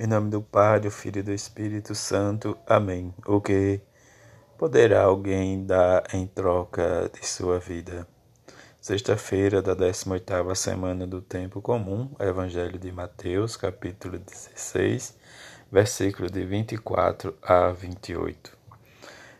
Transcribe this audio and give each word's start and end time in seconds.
Em 0.00 0.06
nome 0.06 0.30
do 0.30 0.40
Pai, 0.40 0.78
do 0.78 0.92
Filho 0.92 1.18
e 1.18 1.22
do 1.24 1.32
Espírito 1.32 1.92
Santo. 1.92 2.56
Amém. 2.68 3.12
O 3.26 3.40
que 3.40 3.80
poderá 4.56 5.02
alguém 5.02 5.66
dar 5.66 6.04
em 6.14 6.24
troca 6.24 7.10
de 7.12 7.26
sua 7.26 7.58
vida? 7.58 8.06
Sexta-feira 8.80 9.60
da 9.60 9.74
18ª 9.74 10.54
semana 10.54 11.04
do 11.04 11.20
tempo 11.20 11.60
comum, 11.60 12.14
Evangelho 12.20 12.78
de 12.78 12.92
Mateus, 12.92 13.56
capítulo 13.56 14.20
16, 14.20 15.18
versículo 15.68 16.30
de 16.30 16.44
24 16.44 17.36
a 17.42 17.72
28. 17.72 18.56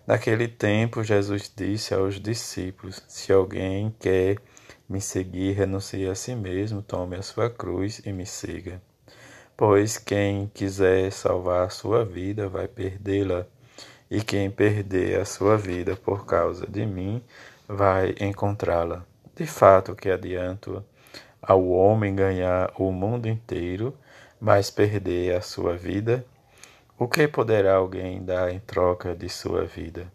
Naquele 0.08 0.48
tempo, 0.48 1.04
Jesus 1.04 1.52
disse 1.54 1.94
aos 1.94 2.20
discípulos: 2.20 3.00
Se 3.06 3.32
alguém 3.32 3.94
quer 4.00 4.38
me 4.88 5.00
seguir, 5.00 5.52
renuncie 5.52 6.08
a 6.08 6.16
si 6.16 6.34
mesmo, 6.34 6.82
tome 6.82 7.14
a 7.14 7.22
sua 7.22 7.48
cruz 7.48 8.02
e 8.04 8.12
me 8.12 8.26
siga. 8.26 8.82
Pois 9.58 9.98
quem 9.98 10.46
quiser 10.54 11.10
salvar 11.10 11.66
a 11.66 11.68
sua 11.68 12.04
vida 12.04 12.48
vai 12.48 12.68
perdê-la, 12.68 13.44
e 14.08 14.22
quem 14.22 14.48
perder 14.48 15.20
a 15.20 15.24
sua 15.24 15.56
vida 15.56 15.96
por 15.96 16.24
causa 16.24 16.64
de 16.64 16.86
mim 16.86 17.20
vai 17.66 18.14
encontrá-la. 18.20 19.04
De 19.34 19.46
fato, 19.46 19.96
que 19.96 20.08
adianto 20.12 20.84
ao 21.42 21.66
homem 21.70 22.14
ganhar 22.14 22.72
o 22.78 22.92
mundo 22.92 23.26
inteiro, 23.26 23.92
mas 24.40 24.70
perder 24.70 25.34
a 25.34 25.40
sua 25.40 25.76
vida? 25.76 26.24
O 26.96 27.08
que 27.08 27.26
poderá 27.26 27.74
alguém 27.74 28.24
dar 28.24 28.52
em 28.52 28.60
troca 28.60 29.12
de 29.12 29.28
sua 29.28 29.64
vida? 29.64 30.06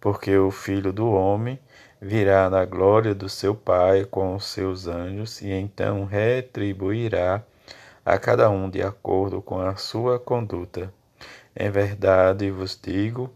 Porque 0.00 0.36
o 0.38 0.52
Filho 0.52 0.92
do 0.92 1.10
Homem 1.10 1.58
virá 2.00 2.48
na 2.48 2.64
glória 2.64 3.16
do 3.16 3.28
seu 3.28 3.52
Pai 3.52 4.04
com 4.04 4.36
os 4.36 4.44
seus 4.44 4.86
anjos 4.86 5.42
e 5.42 5.50
então 5.50 6.04
retribuirá 6.04 7.42
a 8.04 8.18
cada 8.18 8.48
um 8.50 8.68
de 8.68 8.82
acordo 8.82 9.42
com 9.42 9.60
a 9.60 9.76
sua 9.76 10.18
conduta. 10.18 10.92
Em 11.54 11.70
verdade 11.70 12.50
vos 12.50 12.78
digo, 12.80 13.30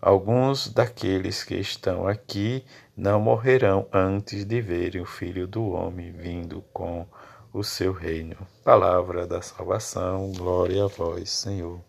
alguns 0.00 0.68
daqueles 0.68 1.44
que 1.44 1.56
estão 1.56 2.06
aqui 2.06 2.64
não 2.96 3.20
morrerão 3.20 3.86
antes 3.92 4.44
de 4.44 4.60
verem 4.60 5.02
o 5.02 5.06
Filho 5.06 5.46
do 5.46 5.70
Homem 5.70 6.12
vindo 6.12 6.64
com 6.72 7.06
o 7.52 7.62
seu 7.62 7.92
reino. 7.92 8.36
Palavra 8.64 9.26
da 9.26 9.42
salvação, 9.42 10.32
glória 10.32 10.84
a 10.84 10.88
vós, 10.88 11.30
Senhor. 11.30 11.80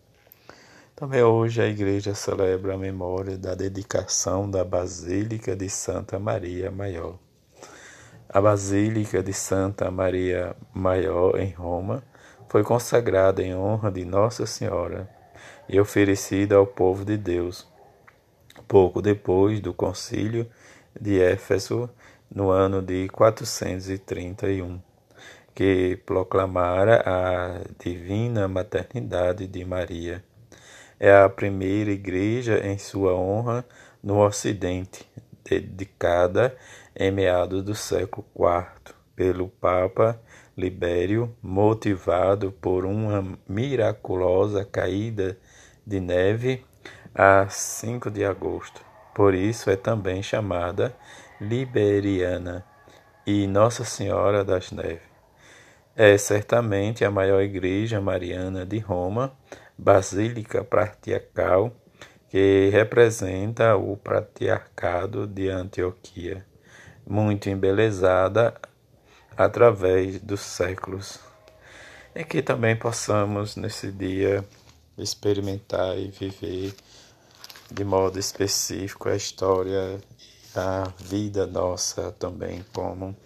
Também 0.94 1.22
hoje 1.22 1.62
a 1.62 1.66
igreja 1.66 2.14
celebra 2.14 2.74
a 2.74 2.78
memória 2.78 3.38
da 3.38 3.54
dedicação 3.54 4.50
da 4.50 4.64
Basílica 4.64 5.54
de 5.54 5.70
Santa 5.70 6.18
Maria 6.18 6.70
Maior. 6.72 7.18
A 8.28 8.40
Basílica 8.40 9.22
de 9.22 9.32
Santa 9.32 9.90
Maria 9.90 10.56
Maior, 10.74 11.38
em 11.38 11.52
Roma, 11.52 12.02
foi 12.48 12.62
consagrada 12.62 13.42
em 13.42 13.54
honra 13.54 13.90
de 13.90 14.04
Nossa 14.04 14.46
Senhora 14.46 15.08
e 15.68 15.78
oferecida 15.78 16.56
ao 16.56 16.66
povo 16.66 17.04
de 17.04 17.16
Deus, 17.16 17.66
pouco 18.66 19.02
depois 19.02 19.60
do 19.60 19.74
concílio 19.74 20.48
de 20.98 21.20
Éfeso, 21.20 21.90
no 22.34 22.50
ano 22.50 22.82
de 22.82 23.08
431, 23.08 24.80
que 25.54 25.98
proclamara 26.06 27.02
a 27.06 27.60
divina 27.78 28.48
maternidade 28.48 29.46
de 29.46 29.64
Maria. 29.64 30.24
É 30.98 31.14
a 31.14 31.28
primeira 31.28 31.90
igreja 31.90 32.66
em 32.66 32.78
sua 32.78 33.14
honra 33.14 33.64
no 34.02 34.24
Ocidente, 34.24 35.08
dedicada 35.44 36.56
em 36.94 37.10
meados 37.10 37.62
do 37.62 37.74
século 37.74 38.26
IV 38.36 38.94
pelo 39.14 39.48
Papa 39.48 40.20
Libério, 40.58 41.32
motivado 41.40 42.50
por 42.50 42.84
uma 42.84 43.24
miraculosa 43.48 44.64
caída 44.64 45.38
de 45.86 46.00
neve 46.00 46.64
a 47.14 47.46
5 47.48 48.10
de 48.10 48.24
agosto. 48.24 48.84
Por 49.14 49.34
isso 49.34 49.70
é 49.70 49.76
também 49.76 50.20
chamada 50.20 50.92
Liberiana 51.40 52.64
e 53.24 53.46
Nossa 53.46 53.84
Senhora 53.84 54.44
das 54.44 54.72
Neves. 54.72 55.06
É 55.94 56.18
certamente 56.18 57.04
a 57.04 57.10
maior 57.10 57.40
igreja 57.40 58.00
mariana 58.00 58.66
de 58.66 58.80
Roma, 58.80 59.32
basílica 59.78 60.64
patriarcal, 60.64 61.72
que 62.28 62.68
representa 62.72 63.76
o 63.76 63.96
patriarcado 63.96 65.24
de 65.24 65.48
Antioquia, 65.48 66.44
muito 67.06 67.48
embelezada 67.48 68.54
através 69.38 70.20
dos 70.20 70.40
séculos. 70.40 71.20
E 72.12 72.24
que 72.24 72.42
também 72.42 72.74
possamos 72.74 73.54
nesse 73.54 73.92
dia 73.92 74.44
experimentar 74.98 75.96
e 75.96 76.10
viver 76.10 76.74
de 77.70 77.84
modo 77.84 78.18
específico 78.18 79.08
a 79.08 79.14
história 79.14 80.00
e 80.18 80.58
a 80.58 80.92
vida 80.98 81.46
nossa 81.46 82.10
também, 82.10 82.64
como 82.72 83.16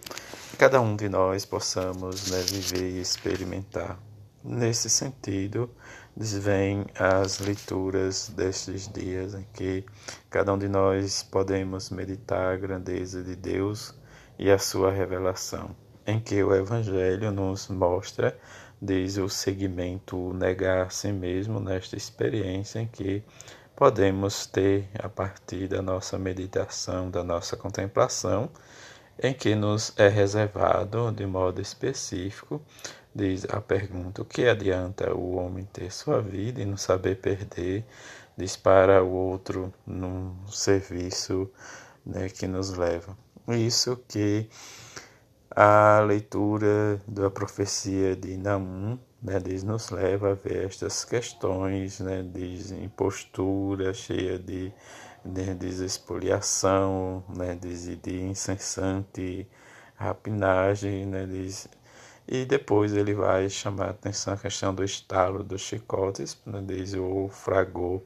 cada 0.59 0.79
um 0.79 0.95
de 0.95 1.09
nós 1.09 1.45
possamos 1.45 2.29
né, 2.29 2.41
viver 2.41 2.91
e 2.91 3.01
experimentar. 3.01 3.97
Nesse 4.43 4.89
sentido, 4.89 5.71
vêm 6.15 6.85
as 6.99 7.39
leituras 7.39 8.29
destes 8.29 8.87
dias 8.87 9.33
em 9.33 9.47
que 9.53 9.83
cada 10.29 10.53
um 10.53 10.59
de 10.59 10.67
nós 10.67 11.23
podemos 11.23 11.89
meditar 11.89 12.53
a 12.53 12.57
grandeza 12.57 13.23
de 13.23 13.35
Deus 13.35 13.95
e 14.37 14.51
a 14.51 14.59
sua 14.59 14.91
revelação 14.91 15.73
em 16.05 16.19
que 16.19 16.43
o 16.43 16.53
Evangelho 16.53 17.31
nos 17.31 17.67
mostra 17.67 18.37
desde 18.81 19.21
o 19.21 19.29
segmento 19.29 20.33
negar 20.33 20.87
a 20.87 20.89
si 20.89 21.11
mesmo 21.11 21.59
nesta 21.59 21.95
experiência 21.95 22.79
em 22.79 22.87
que 22.87 23.23
podemos 23.75 24.45
ter 24.45 24.89
a 24.99 25.07
partir 25.07 25.67
da 25.67 25.81
nossa 25.81 26.17
meditação, 26.17 27.09
da 27.09 27.23
nossa 27.23 27.55
contemplação, 27.55 28.49
em 29.21 29.33
que 29.33 29.55
nos 29.55 29.93
é 29.97 30.07
reservado 30.07 31.11
de 31.11 31.25
modo 31.25 31.61
específico, 31.61 32.61
diz 33.13 33.45
a 33.49 33.61
pergunta: 33.61 34.21
o 34.21 34.25
que 34.25 34.47
adianta 34.47 35.13
o 35.13 35.35
homem 35.35 35.65
ter 35.71 35.91
sua 35.91 36.21
vida 36.21 36.61
e 36.61 36.65
não 36.65 36.77
saber 36.77 37.17
perder? 37.17 37.85
Diz 38.35 38.57
para 38.57 39.03
o 39.03 39.11
outro 39.11 39.71
num 39.85 40.35
serviço 40.47 41.49
né, 42.05 42.29
que 42.29 42.47
nos 42.47 42.71
leva. 42.71 43.15
Isso 43.47 43.95
que 44.07 44.49
a 45.55 45.99
leitura 45.99 47.01
da 47.07 47.29
profecia 47.29 48.15
de 48.15 48.37
Naum 48.37 48.97
né, 49.21 49.39
diz, 49.39 49.63
nos 49.63 49.89
leva 49.89 50.31
a 50.31 50.33
ver 50.33 50.65
estas 50.65 51.05
questões 51.05 51.99
né, 51.99 52.21
de 52.21 52.83
impostura 52.83 53.93
cheia 53.93 54.37
de, 54.37 54.73
de, 55.23 55.53
de 55.55 55.85
expoliação, 55.85 57.23
né, 57.29 57.55
de, 57.55 57.95
de 57.95 58.21
incessante 58.21 59.47
rapinagem, 59.95 61.05
né, 61.05 61.25
diz, 61.25 61.69
e 62.27 62.45
depois 62.45 62.93
ele 62.93 63.13
vai 63.13 63.49
chamar 63.49 63.87
a 63.87 63.91
atenção 63.91 64.33
a 64.33 64.37
questão 64.37 64.73
do 64.73 64.83
estalo 64.83 65.43
dos 65.43 65.61
chicotes, 65.61 66.37
né, 66.45 66.61
diz 66.65 66.93
o 66.93 67.29
fragor 67.29 68.01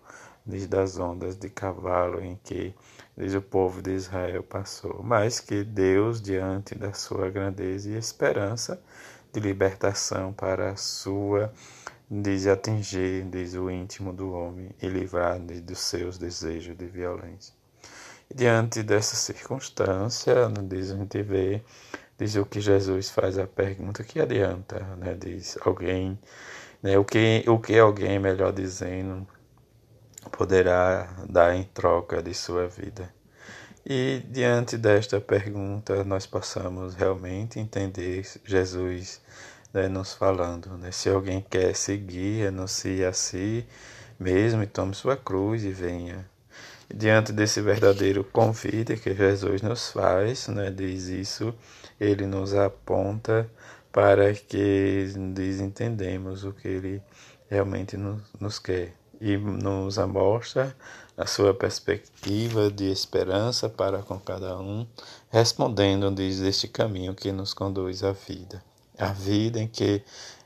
diz 0.47 0.65
das 0.65 0.97
ondas 0.97 1.35
de 1.35 1.49
cavalo 1.49 2.23
em 2.23 2.39
que 2.41 2.73
diz 3.17 3.33
o 3.33 3.41
povo 3.41 3.81
de 3.81 3.91
Israel 3.91 4.41
passou, 4.41 5.03
mas 5.03 5.41
que 5.41 5.63
Deus, 5.63 6.21
diante 6.21 6.73
da 6.73 6.93
sua 6.93 7.29
grandeza 7.29 7.89
e 7.89 7.97
esperança 7.97 8.81
de 9.33 9.41
libertação 9.41 10.31
para 10.31 10.71
a 10.71 10.75
sua, 10.77 11.51
diz 12.09 12.47
atingir, 12.47 13.25
diz 13.25 13.55
o 13.55 13.69
íntimo 13.69 14.13
do 14.13 14.31
homem 14.31 14.69
e 14.81 14.87
livrar 14.87 15.37
diz, 15.39 15.59
dos 15.59 15.79
seus 15.79 16.17
desejos 16.17 16.77
de 16.77 16.85
violência. 16.85 17.53
E 18.31 18.33
diante 18.33 18.81
dessa 18.83 19.15
circunstância, 19.17 20.49
diz 20.63 20.91
a 20.91 20.95
gente 20.95 21.21
vê, 21.23 21.61
diz 22.17 22.35
o 22.37 22.45
que 22.45 22.61
Jesus 22.61 23.09
faz 23.09 23.37
a 23.37 23.45
pergunta, 23.45 24.03
que 24.03 24.21
adianta, 24.21 24.79
né, 24.97 25.13
diz 25.13 25.57
alguém, 25.65 26.17
né, 26.81 26.97
o 26.97 27.03
que 27.03 27.43
o 27.47 27.59
que 27.59 27.77
alguém 27.77 28.17
melhor 28.17 28.53
dizendo 28.53 29.27
poderá 30.29 31.09
dar 31.29 31.55
em 31.55 31.63
troca 31.63 32.21
de 32.21 32.33
sua 32.33 32.67
vida. 32.67 33.11
E 33.85 34.21
diante 34.29 34.77
desta 34.77 35.21
pergunta, 35.21 36.03
nós 36.03 36.25
possamos 36.25 36.93
realmente 36.93 37.59
entender 37.59 38.25
Jesus 38.43 39.21
né, 39.73 39.87
nos 39.87 40.13
falando: 40.13 40.77
né, 40.77 40.91
se 40.91 41.09
alguém 41.09 41.45
quer 41.49 41.75
seguir, 41.75 42.43
renuncie 42.43 43.05
a 43.05 43.13
si 43.13 43.65
mesmo 44.19 44.63
e 44.63 44.67
tome 44.67 44.93
sua 44.93 45.15
cruz 45.15 45.63
e 45.63 45.71
venha. 45.71 46.29
E 46.89 46.95
diante 46.95 47.31
desse 47.31 47.61
verdadeiro 47.61 48.23
convite 48.23 48.97
que 48.97 49.13
Jesus 49.13 49.61
nos 49.61 49.91
faz, 49.91 50.47
né, 50.47 50.71
diz 50.71 51.07
isso, 51.07 51.53
ele 51.99 52.25
nos 52.25 52.53
aponta 52.53 53.49
para 53.91 54.33
que 54.33 55.07
desentendemos 55.33 56.43
o 56.43 56.51
que 56.51 56.67
ele 56.67 57.01
realmente 57.49 57.95
nos, 57.95 58.21
nos 58.39 58.59
quer 58.59 58.93
e 59.19 59.37
nos 59.37 59.97
mostra 59.97 60.75
a 61.17 61.25
sua 61.25 61.53
perspectiva 61.53 62.69
de 62.69 62.91
esperança 62.91 63.67
para 63.67 64.03
com 64.03 64.19
cada 64.19 64.57
um, 64.59 64.85
respondendo-nos 65.29 66.39
este 66.41 66.67
caminho 66.67 67.15
que 67.15 67.31
nos 67.31 67.53
conduz 67.53 68.03
à 68.03 68.11
vida. 68.11 68.63
A 68.97 69.07
vida 69.07 69.59
em 69.59 69.67
que 69.67 70.03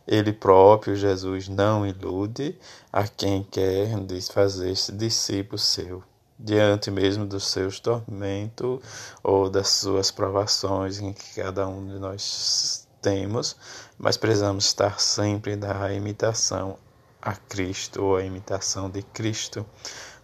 Ele 0.08 0.32
próprio, 0.32 0.96
Jesus, 0.96 1.48
não 1.48 1.86
ilude 1.86 2.58
a 2.92 3.08
quem 3.08 3.44
quer 3.44 3.90
fazer-se 4.32 4.92
discípulo 4.94 5.58
seu 5.58 6.04
diante 6.44 6.90
mesmo 6.90 7.26
dos 7.26 7.48
seus 7.48 7.80
tormentos 7.80 8.80
ou 9.24 9.50
das 9.50 9.70
suas 9.70 10.10
provações 10.10 11.00
em 11.00 11.14
que 11.14 11.36
cada 11.36 11.68
um 11.68 11.86
de 11.86 12.00
nós 12.00 12.88
temos, 13.02 13.56
mas 13.98 14.18
precisamos 14.18 14.66
estar 14.66 15.00
sempre 15.00 15.56
na 15.56 15.94
imitação 15.94 16.78
a 17.22 17.36
Cristo 17.36 18.04
ou 18.04 18.16
a 18.18 18.24
imitação 18.24 18.90
de 18.90 19.04
Cristo. 19.04 19.66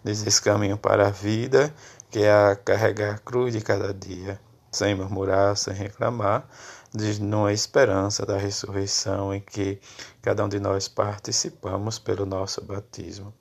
Diz 0.03 0.25
esse 0.25 0.41
caminho 0.41 0.77
para 0.77 1.07
a 1.07 1.11
vida, 1.11 1.73
que 2.09 2.19
é 2.19 2.31
a 2.31 2.55
carregar 2.55 3.15
a 3.15 3.19
cruz 3.19 3.53
de 3.53 3.61
cada 3.61 3.93
dia, 3.93 4.39
sem 4.71 4.95
murmurar, 4.95 5.55
sem 5.57 5.73
reclamar, 5.73 6.47
diz 6.93 7.19
numa 7.19 7.53
esperança 7.53 8.25
da 8.25 8.37
ressurreição 8.37 9.33
em 9.33 9.41
que 9.41 9.79
cada 10.21 10.43
um 10.45 10.49
de 10.49 10.59
nós 10.59 10.87
participamos 10.87 11.99
pelo 11.99 12.25
nosso 12.25 12.63
batismo 12.63 13.33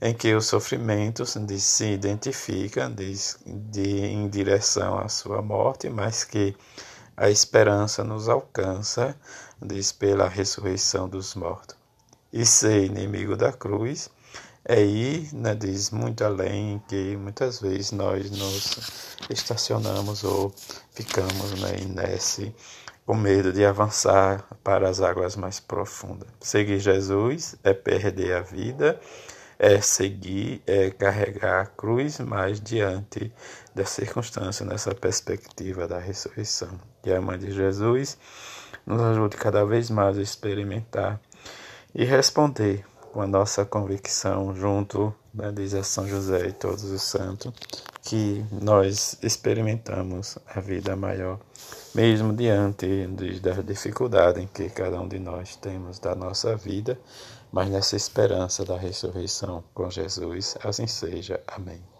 em 0.00 0.12
que 0.12 0.34
os 0.34 0.46
sofrimentos 0.46 1.36
se 1.58 1.86
identificam 1.86 2.92
de, 2.92 3.14
de, 3.46 4.04
em 4.04 4.28
direção 4.28 4.98
à 4.98 5.08
sua 5.08 5.40
morte, 5.40 5.88
mas 5.88 6.24
que 6.24 6.54
a 7.16 7.30
esperança 7.30 8.02
nos 8.02 8.28
alcança, 8.28 9.16
diz 9.62 9.92
pela 9.92 10.28
ressurreição 10.28 11.08
dos 11.08 11.34
mortos. 11.34 11.83
E 12.34 12.44
ser 12.44 12.86
inimigo 12.86 13.36
da 13.36 13.52
cruz 13.52 14.10
é 14.64 14.82
ir, 14.82 15.32
né, 15.32 15.54
diz, 15.54 15.92
muito 15.92 16.24
além, 16.24 16.82
que 16.88 17.16
muitas 17.16 17.60
vezes 17.60 17.92
nós 17.92 18.28
nos 18.28 19.16
estacionamos 19.30 20.24
ou 20.24 20.52
ficamos 20.90 21.52
né, 21.60 21.76
nesse 21.88 22.52
com 23.06 23.14
medo 23.14 23.52
de 23.52 23.64
avançar 23.64 24.44
para 24.64 24.88
as 24.88 25.00
águas 25.00 25.36
mais 25.36 25.60
profundas. 25.60 26.28
Seguir 26.40 26.80
Jesus 26.80 27.54
é 27.62 27.72
perder 27.72 28.32
a 28.32 28.40
vida 28.40 29.00
é 29.58 29.80
seguir, 29.80 30.62
é 30.66 30.90
carregar 30.90 31.62
a 31.62 31.66
cruz, 31.66 32.18
mas 32.20 32.60
diante 32.60 33.32
da 33.74 33.84
circunstância, 33.84 34.66
nessa 34.66 34.94
perspectiva 34.94 35.86
da 35.86 35.98
ressurreição. 35.98 36.80
Que 37.02 37.12
a 37.12 37.20
Mãe 37.20 37.38
de 37.38 37.52
Jesus 37.52 38.18
nos 38.86 39.00
ajude 39.00 39.36
cada 39.36 39.64
vez 39.64 39.90
mais 39.90 40.18
a 40.18 40.22
experimentar 40.22 41.20
e 41.94 42.04
responder 42.04 42.84
com 43.12 43.22
a 43.22 43.26
nossa 43.26 43.64
convicção 43.64 44.54
junto, 44.56 45.14
né, 45.32 45.52
a 45.78 45.84
São 45.84 46.06
José 46.08 46.48
e 46.48 46.52
todos 46.52 46.82
os 46.82 47.02
santos, 47.02 47.52
que 48.02 48.44
nós 48.50 49.16
experimentamos 49.22 50.36
a 50.52 50.60
vida 50.60 50.96
maior, 50.96 51.38
mesmo 51.94 52.32
diante 52.32 53.06
das 53.40 53.64
dificuldades 53.64 54.42
em 54.42 54.48
que 54.48 54.68
cada 54.68 55.00
um 55.00 55.06
de 55.06 55.20
nós 55.20 55.54
temos 55.54 56.00
da 56.00 56.14
nossa 56.14 56.56
vida, 56.56 56.98
mas 57.52 57.70
nessa 57.70 57.94
esperança 57.94 58.64
da 58.64 58.76
ressurreição 58.76 59.62
com 59.72 59.88
Jesus, 59.88 60.56
assim 60.64 60.88
seja. 60.88 61.40
Amém. 61.46 61.93